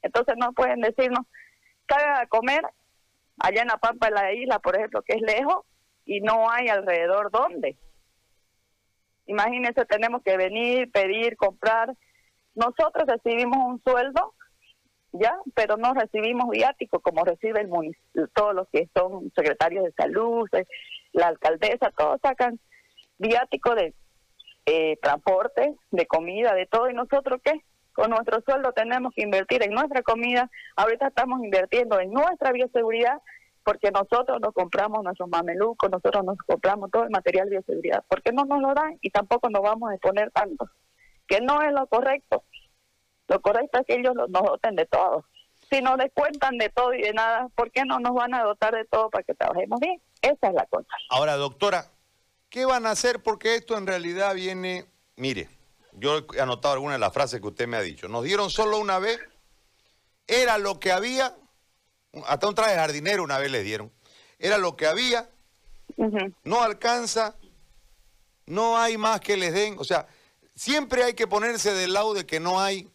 Entonces 0.03 0.35
no 0.37 0.53
pueden 0.53 0.81
decirnos, 0.81 1.25
caigan 1.87 2.17
a 2.17 2.27
comer 2.27 2.62
allá 3.39 3.62
en 3.62 3.69
La 3.69 3.79
Pampa, 3.79 4.09
en 4.09 4.15
la 4.15 4.33
isla, 4.33 4.59
por 4.59 4.77
ejemplo, 4.77 5.03
que 5.03 5.15
es 5.15 5.23
lejos, 5.23 5.65
y 6.05 6.21
no 6.21 6.51
hay 6.51 6.69
alrededor 6.69 7.31
dónde. 7.31 7.79
Imagínense, 9.27 9.85
tenemos 9.85 10.23
que 10.23 10.37
venir, 10.37 10.91
pedir, 10.91 11.37
comprar. 11.37 11.95
Nosotros 12.55 13.07
recibimos 13.07 13.57
un 13.59 13.83
sueldo, 13.83 14.35
ya, 15.12 15.37
pero 15.54 15.76
no 15.76 15.95
recibimos 15.95 16.49
viático 16.50 17.00
como 17.00 17.25
recibe 17.25 17.61
el 17.61 17.69
municipio, 17.69 18.28
todos 18.35 18.54
los 18.54 18.69
que 18.69 18.88
son 18.95 19.31
secretarios 19.35 19.85
de 19.85 19.92
salud, 19.92 20.49
eh, 20.52 20.66
la 21.12 21.28
alcaldesa, 21.28 21.90
todos 21.97 22.21
sacan 22.23 22.59
viático 23.19 23.75
de 23.75 23.95
eh, 24.66 24.97
transporte, 25.02 25.75
de 25.90 26.07
comida, 26.07 26.54
de 26.54 26.66
todo. 26.66 26.88
¿Y 26.88 26.95
nosotros 26.95 27.40
qué? 27.45 27.61
Con 27.92 28.11
nuestro 28.11 28.40
sueldo 28.40 28.73
tenemos 28.73 29.12
que 29.14 29.23
invertir 29.23 29.62
en 29.62 29.73
nuestra 29.73 30.02
comida. 30.02 30.50
Ahorita 30.76 31.09
estamos 31.09 31.42
invirtiendo 31.45 32.00
en 32.00 32.11
nuestra 32.11 32.52
bioseguridad 32.52 33.21
porque 33.64 33.90
nosotros 33.90 34.40
nos 34.40 34.52
compramos 34.54 35.04
nuestros 35.04 35.28
mamelucos, 35.28 35.90
nosotros 35.90 36.25
nos 36.25 36.38
compramos 36.38 36.90
todo 36.90 37.04
el 37.04 37.11
material 37.11 37.49
de 37.49 37.57
bioseguridad, 37.57 38.04
porque 38.09 38.33
no 38.33 38.45
nos 38.45 38.61
lo 38.61 38.75
dan 38.75 38.99
y 39.00 39.11
tampoco 39.11 39.50
nos 39.50 39.62
vamos 39.62 39.90
a 39.90 39.95
exponer 39.95 40.33
tanto, 40.33 40.69
que 41.28 41.40
no 41.40 41.62
es 41.62 41.73
lo 41.73 41.87
correcto. 41.87 42.42
Lo 43.33 43.41
correcto 43.41 43.81
es 43.81 43.87
que 43.87 43.95
ellos 43.95 44.15
nos 44.15 44.31
doten 44.31 44.77
de 44.77 44.85
todo. 44.85 45.25
si 45.71 45.81
nos 45.81 45.97
descuentan 45.97 46.59
de 46.59 46.69
todo 46.69 46.93
y 46.93 47.01
de 47.01 47.15
nada, 47.15 47.49
¿por 47.55 47.71
qué 47.71 47.83
no 47.87 47.99
nos 47.99 48.12
van 48.12 48.35
a 48.35 48.43
dotar 48.43 48.75
de 48.75 48.85
todo 48.85 49.09
para 49.09 49.25
que 49.25 49.33
trabajemos 49.33 49.81
bien? 49.81 50.03
Esa 50.21 50.49
es 50.49 50.53
la 50.53 50.67
cosa. 50.67 50.87
Ahora, 51.09 51.37
doctora, 51.37 51.87
¿qué 52.51 52.67
van 52.67 52.85
a 52.85 52.91
hacer? 52.91 53.23
Porque 53.23 53.55
esto 53.55 53.79
en 53.79 53.87
realidad 53.87 54.35
viene, 54.35 54.85
mire, 55.17 55.49
yo 55.93 56.27
he 56.35 56.41
anotado 56.43 56.75
algunas 56.75 56.97
de 56.97 57.01
las 57.01 57.15
frases 57.15 57.41
que 57.41 57.47
usted 57.47 57.67
me 57.67 57.79
ha 57.79 57.81
dicho. 57.81 58.07
Nos 58.07 58.23
dieron 58.23 58.51
solo 58.51 58.77
una 58.79 58.99
vez, 58.99 59.19
era 60.27 60.59
lo 60.59 60.79
que 60.79 60.93
había, 60.93 61.35
hasta 62.27 62.49
un 62.49 62.55
traje 62.55 62.75
jardinero 62.75 63.25
una 63.25 63.39
vez 63.39 63.51
les 63.51 63.65
dieron, 63.65 63.91
era 64.39 64.59
lo 64.59 64.77
que 64.77 64.87
había, 64.87 65.31
no 66.45 66.62
alcanza, 66.62 67.35
no 68.45 68.77
hay 68.77 68.99
más 68.99 69.23
que 69.23 69.39
les 69.39 69.55
den, 69.55 69.77
o 69.79 69.85
sea, 69.85 70.07
siempre 70.55 71.03
hay 71.03 71.15
que 71.15 71.27
ponerse 71.27 71.73
del 71.73 71.95
lado 71.95 72.12
de 72.12 72.27
que 72.27 72.39
no 72.39 72.61
hay 72.61 72.91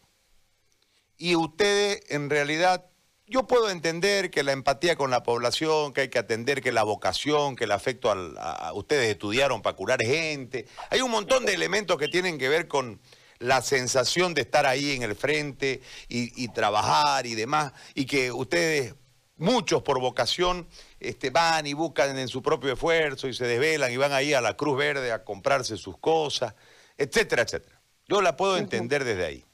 y 1.18 1.34
ustedes 1.34 2.00
en 2.08 2.30
realidad, 2.30 2.86
yo 3.26 3.46
puedo 3.46 3.68
entender 3.68 4.30
que 4.30 4.42
la 4.42 4.52
empatía 4.52 4.96
con 4.96 5.10
la 5.10 5.24
población, 5.24 5.92
que 5.92 6.02
hay 6.02 6.08
que 6.08 6.18
atender 6.18 6.62
que 6.62 6.72
la 6.72 6.84
vocación, 6.84 7.56
que 7.56 7.64
el 7.64 7.72
afecto 7.72 8.10
a, 8.10 8.72
ustedes 8.72 9.10
estudiaron 9.10 9.60
para 9.60 9.76
curar 9.76 10.00
gente, 10.00 10.66
hay 10.90 11.00
un 11.02 11.10
montón 11.10 11.44
de 11.44 11.54
elementos 11.54 11.98
que 11.98 12.08
tienen 12.08 12.38
que 12.38 12.48
ver 12.48 12.68
con 12.68 13.00
la 13.40 13.60
sensación 13.62 14.32
de 14.32 14.42
estar 14.42 14.64
ahí 14.66 14.92
en 14.92 15.02
el 15.02 15.14
frente 15.14 15.82
y, 16.08 16.48
trabajar 16.48 17.26
y 17.26 17.34
demás, 17.34 17.72
y 17.94 18.06
que 18.06 18.32
ustedes, 18.32 18.94
muchos 19.36 19.82
por 19.82 20.00
vocación, 20.00 20.66
este, 20.98 21.30
van 21.30 21.66
y 21.66 21.72
buscan 21.72 22.18
en 22.18 22.28
su 22.28 22.42
propio 22.42 22.72
esfuerzo 22.72 23.28
y 23.28 23.34
se 23.34 23.46
desvelan 23.46 23.92
y 23.92 23.96
van 23.96 24.12
ahí 24.12 24.34
a 24.34 24.40
la 24.40 24.56
Cruz 24.56 24.76
Verde 24.76 25.12
a 25.12 25.22
comprarse 25.22 25.76
sus 25.76 25.98
cosas, 25.98 26.54
etcétera, 26.96 27.42
etcétera. 27.42 27.80
Yo 28.08 28.22
la 28.22 28.36
puedo 28.36 28.56
entender 28.56 29.04
desde 29.04 29.26
ahí. 29.26 29.47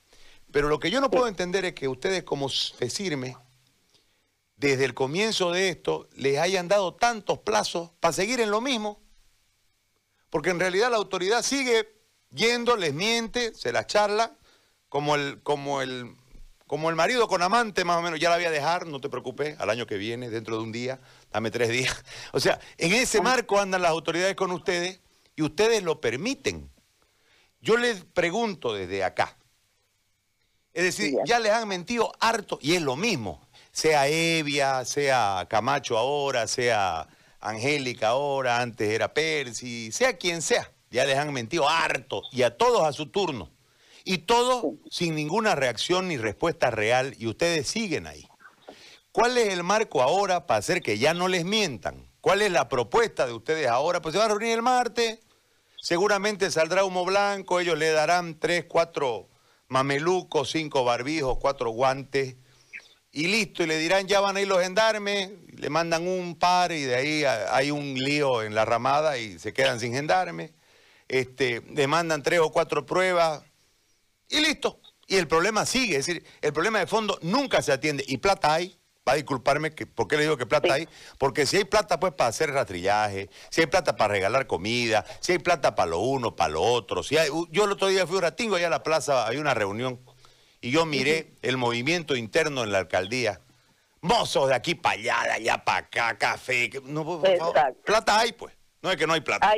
Pero 0.55 0.69
lo 0.69 0.79
que 0.79 0.93
yo 0.93 1.01
no 1.01 1.11
puedo 1.11 1.27
entender 1.27 1.65
es 1.65 1.75
que 1.75 1.89
ustedes 1.89 2.23
como 2.23 2.49
FECIRME, 2.49 3.37
desde 4.57 4.85
el 4.85 4.95
comienzo 4.95 5.51
de 5.51 5.69
esto, 5.69 6.09
les 6.15 6.39
hayan 6.39 6.69
dado 6.69 6.95
tantos 6.95 7.41
plazos 7.41 7.91
para 7.99 8.13
seguir 8.13 8.39
en 8.39 8.53
lo 8.53 8.61
mismo. 8.61 9.03
Porque 10.31 10.51
en 10.51 10.61
realidad 10.61 10.93
la 10.93 10.97
autoridad 10.97 11.43
sigue 11.43 12.01
yendo, 12.31 12.77
les 12.77 12.95
miente, 12.95 13.53
se 13.53 13.73
la 13.73 13.85
charla, 13.89 14.37
como 14.89 15.17
el, 15.17 15.43
como 15.43 15.83
el, 15.83 16.15
como 16.69 16.89
el 16.89 16.95
marido 16.95 17.27
con 17.27 17.43
amante, 17.43 17.85
más 17.85 17.97
o 17.97 18.03
menos, 18.03 18.21
ya 18.21 18.31
la 18.31 18.37
voy 18.37 18.45
a 18.45 18.53
dejar, 18.53 18.87
no 18.87 19.01
te 19.01 19.09
preocupes, 19.09 19.59
al 19.59 19.71
año 19.71 19.89
que 19.89 19.97
viene, 19.97 20.31
dentro 20.31 20.57
de 20.57 20.63
un 20.63 20.71
día, 20.71 21.01
dame 21.33 21.51
tres 21.51 21.71
días. 21.71 22.05
O 22.33 22.39
sea, 22.39 22.61
en 22.79 22.93
ese 22.93 23.21
marco 23.21 23.59
andan 23.59 23.83
las 23.83 23.91
autoridades 23.91 24.37
con 24.37 24.53
ustedes 24.53 25.01
y 25.35 25.43
ustedes 25.43 25.83
lo 25.83 26.01
permiten. 26.01 26.71
Yo 27.61 27.77
les 27.77 28.05
pregunto 28.05 28.73
desde 28.73 29.03
acá, 29.03 29.37
es 30.75 30.83
decir, 30.83 31.15
ya 31.25 31.39
les 31.39 31.53
han 31.53 31.69
mentido 31.69 32.13
harto 32.19 32.59
y 32.61 32.75
es 32.75 32.83
lo 32.83 32.97
mismo. 32.97 33.41
Sea 33.71 34.09
Evia, 34.09 34.85
sea 34.85 35.47
Camacho 35.49 35.97
ahora, 35.97 36.49
sea 36.49 37.07
Angélica 37.41 38.09
ahora, 38.09 38.61
antes 38.61 38.91
era 38.91 39.15
Percy, 39.15 39.93
sea 39.93 40.17
quien 40.17 40.43
sea. 40.43 40.71
Ya 40.91 41.05
les 41.05 41.17
han 41.17 41.33
mentido 41.33 41.69
harto 41.69 42.23
y 42.33 42.43
a 42.43 42.57
todos 42.57 42.85
a 42.85 42.93
su 42.93 43.07
turno. 43.07 43.51
Y 44.05 44.19
todos 44.19 44.65
sin 44.91 45.15
ninguna 45.15 45.55
reacción 45.55 46.09
ni 46.09 46.17
respuesta 46.17 46.71
real 46.71 47.15
y 47.19 47.29
ustedes 47.29 47.69
siguen 47.69 48.07
ahí. 48.07 48.29
¿Cuál 49.13 49.39
es 49.39 49.51
el 49.51 49.63
marco 49.63 50.03
ahora 50.03 50.47
para 50.47 50.59
hacer 50.59 50.83
que 50.83 50.99
ya 50.99 51.15
no 51.15 51.29
les 51.29 51.45
mientan? 51.45 52.11
¿Cuál 52.21 52.43
es 52.43 52.51
la 52.51 52.69
propuesta 52.69 53.27
de 53.27 53.33
ustedes 53.33 53.69
ahora? 53.69 54.03
Pues 54.03 54.13
se 54.13 54.19
van 54.19 54.31
a 54.31 54.35
reunir 54.35 54.55
el 54.55 54.63
martes, 54.63 55.21
seguramente 55.81 56.51
saldrá 56.51 56.85
humo 56.85 57.05
blanco, 57.05 57.61
ellos 57.61 57.79
le 57.79 57.93
darán 57.93 58.39
tres, 58.41 58.65
cuatro 58.67 59.29
mameluco, 59.69 60.45
cinco 60.45 60.85
barbijos, 60.85 61.39
cuatro 61.41 61.71
guantes, 61.71 62.37
y 63.13 63.29
listo, 63.29 63.63
y 63.63 63.67
le 63.67 63.79
dirán, 63.79 64.09
ya 64.09 64.21
van 64.21 64.37
a 64.37 64.41
ir 64.41 64.49
los 64.49 64.61
gendarmes, 64.61 65.31
le 65.57 65.71
mandan 65.71 66.07
un 66.07 66.37
par 66.37 66.73
y 66.73 66.83
de 66.83 66.97
ahí 66.97 67.25
hay 67.25 67.71
un 67.71 67.95
lío 67.95 68.43
en 68.43 68.57
la 68.57 68.65
ramada 68.65 69.19
y 69.19 69.39
se 69.39 69.53
quedan 69.53 69.79
sin 69.79 69.93
gendarmes, 69.93 70.51
este, 71.07 71.63
le 71.73 71.87
mandan 71.87 72.25
tres 72.25 72.41
o 72.41 72.51
cuatro 72.51 72.85
pruebas 72.85 73.43
y 74.29 74.41
listo. 74.41 74.81
Y 75.07 75.17
el 75.17 75.29
problema 75.29 75.65
sigue, 75.65 75.97
es 75.97 76.07
decir, 76.07 76.25
el 76.41 76.53
problema 76.53 76.81
de 76.81 76.87
fondo 76.87 77.19
nunca 77.23 77.63
se 77.63 77.73
atiende 77.73 78.05
y 78.09 78.17
plata 78.17 78.55
hay, 78.55 78.77
va 79.07 79.13
a 79.13 79.17
disculparme, 79.17 79.75
que, 79.75 79.87
¿por 79.87 80.09
qué 80.09 80.17
le 80.17 80.23
digo 80.23 80.37
que 80.37 80.47
plata 80.47 80.75
hay? 80.75 80.89
Porque 81.19 81.47
si 81.47 81.59
hay 81.59 81.65
plata 81.65 82.01
pues 82.01 82.13
para 82.15 82.29
hacer 82.29 82.51
rastrillaje, 82.51 83.29
si 83.51 83.61
hay 83.61 83.67
plata 83.67 83.97
para 83.97 84.13
regalar 84.13 84.47
comida, 84.47 85.05
si 85.21 85.33
hay 85.33 85.39
plata 85.39 85.75
para 85.75 85.91
lo 85.91 86.01
uno, 86.01 86.35
para 86.35 86.51
lo 86.51 86.63
otro. 86.63 87.03
Si 87.03 87.17
hay, 87.17 87.29
yo 87.51 87.65
el 87.65 87.73
otro 87.73 87.89
día 87.89 88.07
fui 88.07 88.19
a 88.19 88.23
Ratingo, 88.23 88.57
allá 88.57 88.69
a 88.69 88.71
la 88.71 88.83
plaza 88.83 89.27
hay 89.27 89.37
una 89.37 89.53
reunión, 89.55 90.01
y 90.61 90.71
yo 90.71 90.87
miré 90.87 91.35
el 91.43 91.59
movimiento 91.59 92.17
interno 92.17 92.65
en 92.65 92.73
la 92.73 92.79
alcaldía. 92.79 93.41
Mozos 94.01 94.49
de 94.49 94.55
aquí 94.55 94.75
para 94.75 94.95
allá, 94.99 95.23
de 95.25 95.33
allá 95.33 95.65
para 95.65 95.79
acá, 95.79 96.19
café. 96.19 96.71
no, 96.85 97.05
por 97.05 97.37
favor, 97.37 97.77
plata 97.85 98.19
hay 98.19 98.33
pues, 98.33 98.55
no 98.83 98.91
es 98.91 98.97
que 98.97 99.07
no 99.07 99.13
hay 99.13 99.21
plata. 99.21 99.55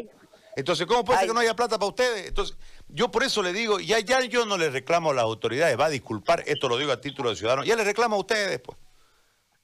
Entonces, 0.57 0.87
¿cómo 0.87 1.05
puede 1.05 1.19
ser 1.21 1.29
que 1.29 1.35
no 1.35 1.41
haya 1.41 1.55
plata 1.55 1.79
para 1.79 1.89
ustedes? 1.89 2.29
Entonces, 2.29 2.57
yo 2.89 3.11
por 3.11 3.23
eso 3.23 3.43
le 3.43 3.53
digo, 3.53 3.79
ya, 3.79 4.01
ya 4.01 4.21
yo 4.25 4.47
no 4.47 4.57
le 4.57 4.71
reclamo 4.71 5.11
a 5.11 5.15
las 5.15 5.25
autoridades, 5.25 5.79
va 5.79 5.87
a 5.87 5.91
disculpar, 5.91 6.43
esto 6.47 6.69
lo 6.69 6.79
digo 6.79 6.93
a 6.93 7.01
título 7.01 7.31
de 7.31 7.37
ciudadano, 7.37 7.63
ya 7.63 7.77
le 7.77 7.85
reclamo 7.85 8.17
a 8.17 8.19
ustedes, 8.19 8.61
pues. 8.61 8.79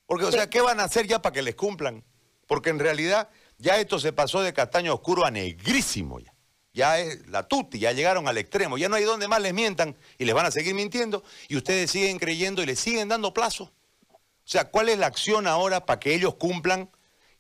Porque, 0.07 0.27
o 0.27 0.33
sea, 0.33 0.51
¿qué 0.51 0.61
van 0.61 0.81
a 0.81 0.85
hacer 0.85 1.07
ya 1.07 1.23
para 1.23 1.33
que 1.33 1.43
les 1.43 1.55
cumplan? 1.55 2.05
Porque 2.47 2.71
en 2.71 2.79
realidad 2.79 3.31
ya 3.59 3.79
esto 3.79 3.99
se 3.99 4.13
pasó 4.13 4.43
de 4.43 4.53
castaño 4.53 4.93
oscuro 4.93 5.25
a 5.25 5.31
negrísimo 5.31 6.19
ya. 6.19 6.35
Ya 6.75 6.99
es 6.99 7.29
la 7.29 7.47
tuti, 7.47 7.79
ya 7.79 7.93
llegaron 7.93 8.27
al 8.29 8.39
extremo, 8.39 8.79
ya 8.79 8.89
no 8.89 8.97
hay 8.97 9.05
donde 9.05 9.29
más 9.29 9.43
les 9.43 9.53
mientan 9.53 9.97
y 10.17 10.25
les 10.25 10.35
van 10.35 10.47
a 10.47 10.51
seguir 10.51 10.75
mintiendo 10.75 11.23
y 11.49 11.57
ustedes 11.57 11.91
siguen 11.91 12.19
creyendo 12.19 12.63
y 12.63 12.67
les 12.67 12.81
siguen 12.81 13.09
dando 13.09 13.35
plazo. 13.35 13.73
O 14.45 14.49
sea, 14.49 14.71
¿cuál 14.71 14.89
es 14.89 14.99
la 14.99 15.07
acción 15.07 15.47
ahora 15.47 15.85
para 15.85 16.01
que 16.01 16.15
ellos 16.15 16.35
cumplan 16.35 16.91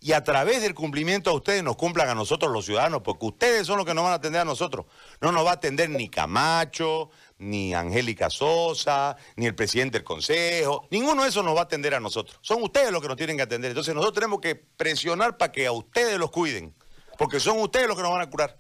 y 0.00 0.12
a 0.12 0.22
través 0.22 0.60
del 0.60 0.74
cumplimiento 0.74 1.30
a 1.30 1.32
ustedes 1.32 1.62
nos 1.62 1.76
cumplan 1.76 2.08
a 2.10 2.14
nosotros 2.14 2.52
los 2.52 2.66
ciudadanos? 2.66 3.02
Porque 3.02 3.26
ustedes 3.26 3.66
son 3.66 3.78
los 3.78 3.86
que 3.86 3.94
nos 3.94 4.04
van 4.04 4.12
a 4.12 4.16
atender 4.16 4.42
a 4.42 4.44
nosotros. 4.44 4.86
No 5.20 5.32
nos 5.32 5.46
va 5.46 5.50
a 5.50 5.54
atender 5.54 5.88
ni 5.88 6.08
Camacho, 6.08 7.10
ni 7.38 7.74
Angélica 7.74 8.30
Sosa, 8.30 9.16
ni 9.36 9.46
el 9.46 9.54
presidente 9.54 9.98
del 9.98 10.04
Consejo, 10.04 10.86
ninguno 10.90 11.22
de 11.22 11.28
esos 11.28 11.44
nos 11.44 11.54
va 11.56 11.60
a 11.60 11.64
atender 11.64 11.94
a 11.94 12.00
nosotros. 12.00 12.38
Son 12.42 12.62
ustedes 12.62 12.90
los 12.90 13.02
que 13.02 13.08
nos 13.08 13.16
tienen 13.16 13.36
que 13.36 13.42
atender. 13.42 13.70
Entonces 13.70 13.94
nosotros 13.94 14.14
tenemos 14.14 14.40
que 14.40 14.54
presionar 14.54 15.36
para 15.36 15.52
que 15.52 15.66
a 15.66 15.72
ustedes 15.72 16.18
los 16.18 16.30
cuiden, 16.30 16.74
porque 17.18 17.40
son 17.40 17.58
ustedes 17.60 17.88
los 17.88 17.96
que 17.96 18.02
nos 18.02 18.12
van 18.12 18.22
a 18.22 18.30
curar. 18.30 18.56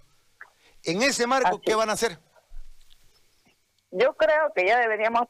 En 0.84 1.02
ese 1.02 1.26
marco, 1.26 1.60
¿qué 1.60 1.74
van 1.74 1.90
a 1.90 1.92
hacer? 1.92 2.18
Yo 3.92 4.14
creo 4.14 4.52
que 4.54 4.66
ya 4.66 4.80
deberíamos 4.80 5.28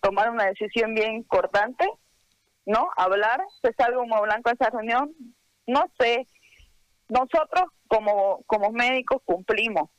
tomar 0.00 0.30
una 0.30 0.46
decisión 0.46 0.94
bien 0.94 1.22
cortante, 1.24 1.86
¿no? 2.64 2.88
Hablar, 2.96 3.42
se 3.60 3.72
salga 3.74 3.98
humo 3.98 4.22
blanco 4.22 4.48
a 4.48 4.52
esa 4.52 4.70
reunión. 4.70 5.12
No 5.66 5.84
sé, 5.98 6.26
nosotros 7.08 7.64
como, 7.88 8.42
como 8.46 8.70
médicos 8.70 9.20
cumplimos, 9.24 9.90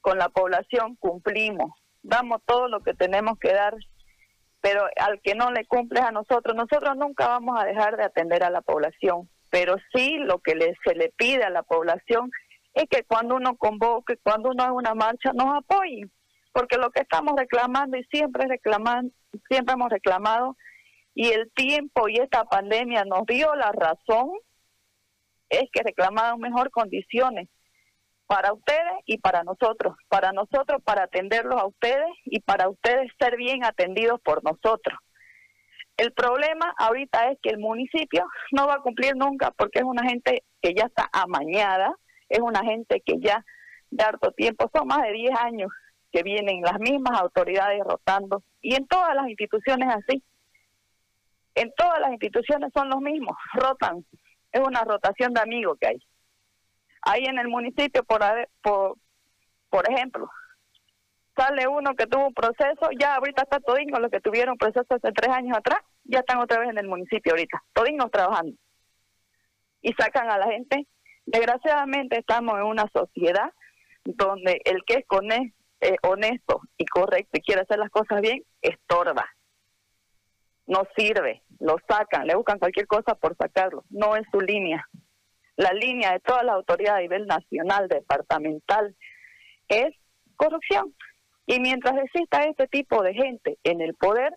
con 0.00 0.18
la 0.18 0.28
población 0.28 0.96
cumplimos, 0.96 1.72
damos 2.02 2.40
todo 2.46 2.68
lo 2.68 2.80
que 2.80 2.94
tenemos 2.94 3.38
que 3.38 3.52
dar, 3.52 3.74
pero 4.60 4.86
al 4.96 5.20
que 5.20 5.34
no 5.34 5.50
le 5.50 5.66
cumples 5.66 6.02
a 6.02 6.12
nosotros, 6.12 6.54
nosotros 6.54 6.96
nunca 6.96 7.28
vamos 7.28 7.60
a 7.60 7.64
dejar 7.64 7.96
de 7.96 8.04
atender 8.04 8.42
a 8.44 8.50
la 8.50 8.60
población, 8.62 9.28
pero 9.50 9.76
sí 9.94 10.18
lo 10.18 10.38
que 10.38 10.54
le, 10.54 10.74
se 10.84 10.94
le 10.94 11.12
pide 11.16 11.44
a 11.44 11.50
la 11.50 11.62
población 11.62 12.30
es 12.74 12.84
que 12.88 13.04
cuando 13.04 13.36
uno 13.36 13.56
convoque, 13.56 14.16
cuando 14.22 14.50
uno 14.50 14.62
haga 14.62 14.72
una 14.72 14.94
marcha, 14.94 15.32
nos 15.32 15.56
apoyen, 15.56 16.10
porque 16.52 16.76
lo 16.76 16.90
que 16.90 17.00
estamos 17.00 17.34
reclamando 17.36 17.96
y 17.96 18.04
siempre 18.04 18.46
reclaman, 18.46 19.12
siempre 19.48 19.74
hemos 19.74 19.90
reclamado 19.90 20.56
y 21.14 21.28
el 21.28 21.50
tiempo 21.52 22.08
y 22.08 22.16
esta 22.16 22.44
pandemia 22.44 23.04
nos 23.04 23.26
dio 23.26 23.54
la 23.54 23.72
razón 23.72 24.30
es 25.48 25.68
que 25.72 25.82
reclamamos 25.82 26.38
mejor 26.38 26.70
condiciones 26.70 27.48
para 28.30 28.52
ustedes 28.52 28.92
y 29.06 29.18
para 29.18 29.42
nosotros, 29.42 29.96
para 30.08 30.30
nosotros 30.30 30.80
para 30.84 31.02
atenderlos 31.02 31.60
a 31.60 31.66
ustedes 31.66 32.06
y 32.26 32.38
para 32.38 32.68
ustedes 32.68 33.10
ser 33.18 33.36
bien 33.36 33.64
atendidos 33.64 34.20
por 34.20 34.44
nosotros. 34.44 34.96
El 35.96 36.12
problema 36.12 36.72
ahorita 36.78 37.32
es 37.32 37.38
que 37.42 37.50
el 37.50 37.58
municipio 37.58 38.24
no 38.52 38.68
va 38.68 38.74
a 38.74 38.82
cumplir 38.82 39.16
nunca 39.16 39.50
porque 39.50 39.80
es 39.80 39.84
una 39.84 40.08
gente 40.08 40.44
que 40.62 40.74
ya 40.74 40.84
está 40.84 41.08
amañada, 41.12 41.92
es 42.28 42.38
una 42.38 42.62
gente 42.62 43.02
que 43.04 43.18
ya 43.18 43.44
de 43.90 44.04
harto 44.04 44.30
tiempo, 44.30 44.70
son 44.72 44.86
más 44.86 45.02
de 45.02 45.10
10 45.10 45.32
años 45.36 45.72
que 46.12 46.22
vienen 46.22 46.62
las 46.62 46.78
mismas 46.78 47.20
autoridades 47.20 47.82
rotando 47.82 48.44
y 48.62 48.76
en 48.76 48.86
todas 48.86 49.12
las 49.16 49.28
instituciones 49.28 49.88
así. 49.92 50.22
En 51.56 51.72
todas 51.76 51.98
las 51.98 52.12
instituciones 52.12 52.70
son 52.72 52.90
los 52.90 53.00
mismos, 53.00 53.36
rotan. 53.54 54.06
Es 54.52 54.60
una 54.60 54.82
rotación 54.84 55.34
de 55.34 55.40
amigos 55.40 55.76
que 55.80 55.88
hay 55.88 55.98
ahí 57.02 57.24
en 57.24 57.38
el 57.38 57.48
municipio, 57.48 58.04
por, 58.04 58.20
por, 58.62 58.96
por 59.68 59.90
ejemplo, 59.90 60.30
sale 61.36 61.66
uno 61.68 61.94
que 61.94 62.06
tuvo 62.06 62.28
un 62.28 62.34
proceso, 62.34 62.90
ya 62.98 63.14
ahorita 63.14 63.42
está 63.42 63.60
todingo, 63.60 63.98
los 63.98 64.10
que 64.10 64.20
tuvieron 64.20 64.56
proceso 64.56 64.94
hace 64.94 65.12
tres 65.12 65.30
años 65.34 65.56
atrás, 65.56 65.80
ya 66.04 66.20
están 66.20 66.38
otra 66.38 66.60
vez 66.60 66.70
en 66.70 66.78
el 66.78 66.88
municipio 66.88 67.32
ahorita, 67.32 67.62
todingos 67.72 68.10
trabajando. 68.10 68.56
Y 69.82 69.92
sacan 69.94 70.30
a 70.30 70.38
la 70.38 70.46
gente. 70.46 70.86
Desgraciadamente 71.24 72.18
estamos 72.18 72.58
en 72.58 72.66
una 72.66 72.86
sociedad 72.92 73.52
donde 74.04 74.60
el 74.64 74.82
que 74.84 74.94
es 74.94 75.04
eh, 75.80 75.96
honesto 76.02 76.60
y 76.76 76.84
correcto 76.86 77.38
y 77.38 77.40
quiere 77.40 77.62
hacer 77.62 77.78
las 77.78 77.90
cosas 77.90 78.20
bien, 78.20 78.42
estorba. 78.60 79.26
no 80.66 80.82
sirve, 80.96 81.42
lo 81.58 81.76
sacan, 81.88 82.26
le 82.26 82.34
buscan 82.34 82.58
cualquier 82.58 82.86
cosa 82.86 83.14
por 83.14 83.36
sacarlo, 83.36 83.84
no 83.90 84.16
es 84.16 84.26
su 84.30 84.40
línea. 84.40 84.86
La 85.60 85.74
línea 85.74 86.12
de 86.12 86.20
todas 86.20 86.42
las 86.42 86.54
autoridades 86.54 87.00
a 87.00 87.02
nivel 87.02 87.26
nacional, 87.26 87.86
departamental, 87.86 88.96
es 89.68 89.94
corrupción. 90.36 90.94
Y 91.44 91.60
mientras 91.60 91.98
exista 92.02 92.44
este 92.44 92.66
tipo 92.66 93.02
de 93.02 93.12
gente 93.12 93.58
en 93.62 93.82
el 93.82 93.94
poder, 93.94 94.32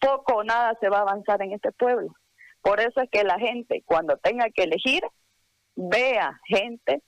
poco 0.00 0.38
o 0.38 0.42
nada 0.42 0.76
se 0.80 0.88
va 0.88 0.98
a 0.98 1.02
avanzar 1.02 1.40
en 1.42 1.52
este 1.52 1.70
pueblo. 1.70 2.08
Por 2.62 2.80
eso 2.80 3.00
es 3.00 3.08
que 3.10 3.22
la 3.22 3.38
gente, 3.38 3.84
cuando 3.86 4.16
tenga 4.16 4.50
que 4.50 4.64
elegir, 4.64 5.02
vea 5.76 6.36
gente 6.48 7.00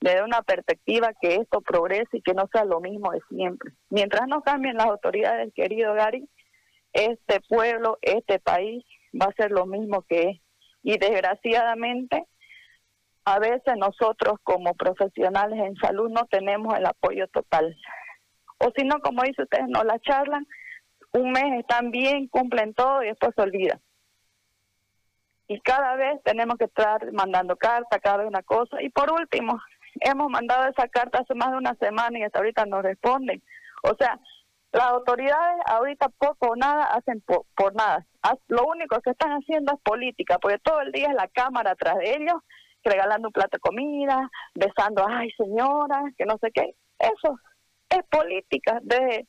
desde 0.00 0.22
una 0.22 0.42
perspectiva 0.42 1.12
que 1.20 1.34
esto 1.34 1.60
progrese 1.60 2.18
y 2.18 2.22
que 2.22 2.34
no 2.34 2.48
sea 2.52 2.64
lo 2.64 2.80
mismo 2.80 3.10
de 3.10 3.20
siempre. 3.28 3.72
Mientras 3.90 4.28
no 4.28 4.42
cambien 4.42 4.76
las 4.76 4.86
autoridades, 4.86 5.52
querido 5.54 5.94
Gary, 5.94 6.28
este 6.92 7.40
pueblo, 7.48 7.98
este 8.00 8.38
país 8.38 8.84
va 9.20 9.26
a 9.26 9.34
ser 9.34 9.50
lo 9.50 9.66
mismo 9.66 10.02
que 10.02 10.22
es. 10.22 10.40
Y 10.84 10.98
desgraciadamente, 10.98 12.28
a 13.24 13.38
veces 13.38 13.74
nosotros 13.76 14.38
como 14.42 14.74
profesionales 14.74 15.58
en 15.58 15.76
salud 15.76 16.10
no 16.10 16.26
tenemos 16.26 16.74
el 16.76 16.86
apoyo 16.86 17.26
total. 17.28 17.76
O 18.58 18.70
si 18.76 18.84
no, 18.84 19.00
como 19.00 19.22
dice 19.22 19.42
ustedes, 19.42 19.68
no 19.68 19.84
la 19.84 19.98
charlan, 20.00 20.46
un 21.12 21.32
mes 21.32 21.60
están 21.60 21.90
bien, 21.90 22.28
cumplen 22.28 22.74
todo 22.74 23.02
y 23.02 23.08
después 23.08 23.32
se 23.34 23.42
olvidan. 23.42 23.80
Y 25.48 25.60
cada 25.60 25.96
vez 25.96 26.22
tenemos 26.24 26.56
que 26.56 26.64
estar 26.64 27.12
mandando 27.12 27.56
carta, 27.56 27.98
cada 27.98 28.18
vez 28.18 28.26
una 28.26 28.42
cosa. 28.42 28.80
Y 28.82 28.88
por 28.88 29.12
último, 29.12 29.60
hemos 30.00 30.30
mandado 30.30 30.68
esa 30.68 30.88
carta 30.88 31.18
hace 31.20 31.34
más 31.34 31.50
de 31.50 31.58
una 31.58 31.74
semana 31.74 32.18
y 32.18 32.22
hasta 32.22 32.38
ahorita 32.38 32.64
no 32.66 32.80
responden. 32.80 33.42
O 33.82 33.94
sea, 33.98 34.18
las 34.72 34.84
autoridades 34.84 35.60
ahorita 35.66 36.08
poco 36.08 36.48
o 36.48 36.56
nada 36.56 36.84
hacen 36.84 37.22
por, 37.22 37.74
nada. 37.74 38.06
Lo 38.48 38.66
único 38.66 39.00
que 39.00 39.10
están 39.10 39.32
haciendo 39.32 39.74
es 39.74 39.80
política, 39.82 40.38
porque 40.38 40.58
todo 40.58 40.80
el 40.80 40.92
día 40.92 41.08
es 41.08 41.14
la 41.14 41.28
cámara 41.28 41.72
atrás 41.72 41.98
de 41.98 42.14
ellos, 42.14 42.36
regalando 42.84 43.28
un 43.28 43.32
plato 43.32 43.56
de 43.56 43.60
comida, 43.60 44.30
besando, 44.54 45.06
ay 45.08 45.30
señora, 45.32 46.02
que 46.16 46.24
no 46.24 46.38
sé 46.38 46.50
qué. 46.52 46.74
Eso 46.98 47.38
es 47.88 48.02
política. 48.10 48.78
Desde, 48.82 49.26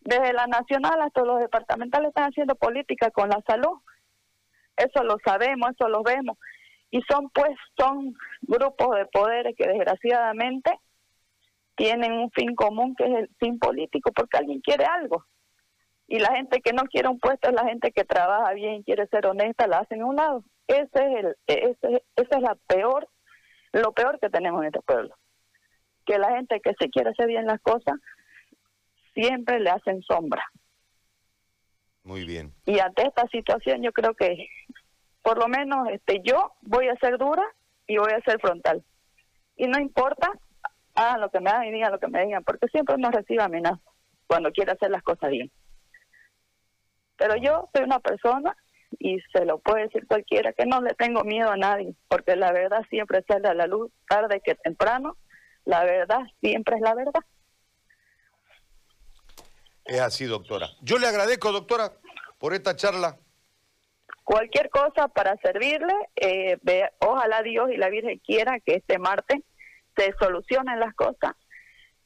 desde 0.00 0.32
la 0.32 0.46
nacional 0.46 1.00
hasta 1.00 1.22
los 1.22 1.40
departamentales 1.40 2.08
están 2.08 2.30
haciendo 2.30 2.54
política 2.54 3.10
con 3.10 3.28
la 3.28 3.40
salud. 3.46 3.78
Eso 4.76 5.02
lo 5.04 5.16
sabemos, 5.24 5.70
eso 5.70 5.88
lo 5.88 6.02
vemos. 6.02 6.38
Y 6.90 7.02
son 7.10 7.30
pues, 7.30 7.56
son 7.76 8.14
grupos 8.42 8.96
de 8.96 9.06
poderes 9.06 9.54
que 9.56 9.66
desgraciadamente 9.66 10.70
tienen 11.74 12.12
un 12.12 12.30
fin 12.30 12.54
común 12.54 12.94
que 12.96 13.04
es 13.04 13.14
el 13.18 13.30
fin 13.38 13.58
político 13.58 14.10
porque 14.12 14.38
alguien 14.38 14.60
quiere 14.60 14.84
algo. 14.84 15.24
Y 16.08 16.18
la 16.20 16.34
gente 16.36 16.60
que 16.60 16.72
no 16.72 16.84
quiere 16.84 17.08
un 17.08 17.18
puesto 17.18 17.48
es 17.48 17.54
la 17.54 17.64
gente 17.64 17.90
que 17.90 18.04
trabaja 18.04 18.52
bien, 18.52 18.82
quiere 18.82 19.06
ser 19.08 19.26
honesta, 19.26 19.66
la 19.66 19.78
hacen 19.78 20.02
a 20.02 20.06
un 20.06 20.16
lado. 20.16 20.44
Ese 20.68 20.88
es 20.94 21.24
el, 21.24 21.36
ese, 21.46 22.04
esa 22.16 22.36
es 22.36 22.42
la 22.42 22.54
peor, 22.66 23.08
lo 23.72 23.92
peor 23.92 24.18
que 24.20 24.30
tenemos 24.30 24.60
en 24.60 24.68
este 24.68 24.82
pueblo. 24.82 25.16
Que 26.04 26.18
la 26.18 26.30
gente 26.36 26.60
que 26.60 26.74
se 26.78 26.88
quiere 26.90 27.10
hacer 27.10 27.26
bien 27.26 27.46
las 27.46 27.60
cosas 27.60 27.94
siempre 29.14 29.58
le 29.58 29.70
hacen 29.70 30.02
sombra. 30.02 30.44
Muy 32.04 32.24
bien. 32.24 32.54
Y 32.66 32.78
ante 32.78 33.02
esta 33.02 33.26
situación 33.28 33.82
yo 33.82 33.92
creo 33.92 34.14
que 34.14 34.48
por 35.22 35.38
lo 35.38 35.48
menos 35.48 35.88
este 35.90 36.22
yo 36.22 36.52
voy 36.62 36.86
a 36.86 36.96
ser 36.96 37.18
dura 37.18 37.42
y 37.88 37.96
voy 37.96 38.12
a 38.12 38.20
ser 38.20 38.40
frontal. 38.40 38.84
Y 39.56 39.66
no 39.66 39.80
importa 39.80 40.30
hagan 40.94 41.20
lo 41.20 41.30
que 41.30 41.40
me 41.40 41.50
hagan 41.50 41.66
y 41.66 41.72
digan 41.72 41.92
lo 41.92 41.98
que 41.98 42.08
me 42.08 42.24
digan, 42.24 42.44
porque 42.44 42.68
siempre 42.68 42.94
uno 42.94 43.10
recibe 43.10 43.42
amenazas 43.42 43.80
cuando 44.26 44.50
quiere 44.50 44.72
hacer 44.72 44.90
las 44.90 45.02
cosas 45.02 45.30
bien. 45.30 45.50
Pero 47.16 47.36
yo 47.36 47.68
soy 47.74 47.84
una 47.84 48.00
persona, 48.00 48.56
y 48.98 49.18
se 49.32 49.44
lo 49.44 49.58
puede 49.58 49.84
decir 49.84 50.06
cualquiera, 50.06 50.52
que 50.52 50.66
no 50.66 50.80
le 50.80 50.94
tengo 50.94 51.24
miedo 51.24 51.50
a 51.50 51.56
nadie, 51.56 51.94
porque 52.08 52.36
la 52.36 52.52
verdad 52.52 52.82
siempre 52.88 53.24
sale 53.26 53.48
a 53.48 53.54
la 53.54 53.66
luz, 53.66 53.90
tarde 54.08 54.40
que 54.44 54.54
temprano, 54.54 55.16
la 55.64 55.84
verdad 55.84 56.20
siempre 56.40 56.76
es 56.76 56.82
la 56.82 56.94
verdad. 56.94 57.20
Es 59.84 60.00
así, 60.00 60.24
doctora. 60.24 60.68
Yo 60.80 60.98
le 60.98 61.06
agradezco, 61.06 61.52
doctora, 61.52 61.92
por 62.38 62.54
esta 62.54 62.74
charla. 62.74 63.18
Cualquier 64.24 64.68
cosa 64.70 65.06
para 65.08 65.36
servirle, 65.36 65.94
eh, 66.16 66.58
ojalá 66.98 67.42
Dios 67.42 67.70
y 67.70 67.76
la 67.76 67.88
Virgen 67.88 68.18
quiera 68.18 68.58
que 68.58 68.74
este 68.74 68.98
martes 68.98 69.42
se 69.96 70.12
solucionen 70.18 70.80
las 70.80 70.94
cosas, 70.94 71.36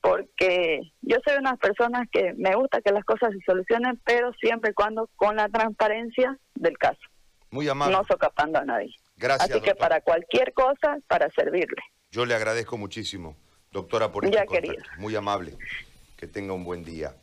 porque 0.01 0.81
yo 1.03 1.17
soy 1.27 1.37
una 1.39 1.57
persona 1.57 2.05
que 2.11 2.33
me 2.37 2.55
gusta 2.55 2.81
que 2.81 2.93
las 2.93 3.05
cosas 3.05 3.33
se 3.33 3.41
solucionen, 3.45 4.01
pero 4.05 4.33
siempre 4.35 4.71
y 4.71 4.75
cuando 4.75 5.09
con 5.17 5.37
la 5.37 5.49
transparencia 5.49 6.39
del 6.55 6.79
caso. 6.79 7.01
Muy 7.51 7.69
amable. 7.69 7.97
No 7.97 8.05
socapando 8.05 8.59
a 8.59 8.65
nadie. 8.65 8.95
Gracias. 9.17 9.51
Así 9.51 9.61
que 9.61 9.75
para 9.75 10.01
cualquier 10.01 10.53
cosa, 10.53 10.99
para 11.07 11.29
servirle. 11.31 11.83
Yo 12.11 12.25
le 12.25 12.35
agradezco 12.35 12.77
muchísimo, 12.77 13.37
doctora, 13.71 14.11
por 14.11 14.25
este 14.25 14.37
ya. 14.37 14.73
Muy 14.99 15.15
amable. 15.15 15.57
Que 16.17 16.27
tenga 16.27 16.53
un 16.53 16.65
buen 16.65 16.85
día. 16.85 17.15